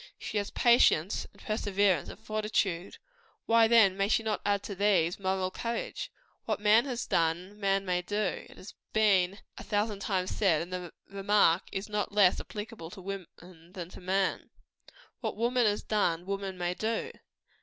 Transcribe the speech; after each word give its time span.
She 0.17 0.39
has 0.39 0.49
patience, 0.49 1.27
and 1.31 1.39
perseverance, 1.43 2.09
and 2.09 2.17
fortitude 2.17 2.97
why 3.45 3.67
then 3.67 3.95
may 3.95 4.07
she 4.07 4.23
not 4.23 4.41
add 4.43 4.63
to 4.63 4.73
these, 4.73 5.19
moral 5.19 5.51
courage? 5.51 6.11
What 6.45 6.59
man 6.59 6.85
has 6.85 7.05
done, 7.05 7.59
man 7.59 7.85
may 7.85 8.01
do 8.01 8.47
has 8.55 8.73
been 8.93 9.37
a 9.59 9.63
thousand 9.63 9.99
times 9.99 10.35
said; 10.35 10.63
and 10.63 10.73
the 10.73 10.91
remark 11.07 11.69
is 11.71 11.87
not 11.87 12.11
less 12.11 12.39
applicable 12.39 12.89
to 12.89 13.01
woman 13.01 13.27
than 13.39 13.89
to 13.89 14.01
man. 14.01 14.49
What 15.19 15.37
woman 15.37 15.67
has 15.67 15.83
done, 15.83 16.25
woman 16.25 16.57
may 16.57 16.73
do. 16.73 17.11